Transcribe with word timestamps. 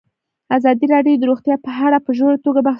ازادي 0.57 0.85
راډیو 0.93 1.19
د 1.19 1.23
روغتیا 1.29 1.55
په 1.65 1.71
اړه 1.85 1.97
په 2.05 2.11
ژوره 2.17 2.37
توګه 2.45 2.59
بحثونه 2.59 2.63
کړي. 2.63 2.69